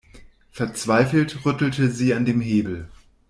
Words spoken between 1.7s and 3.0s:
sie an dem Hebel.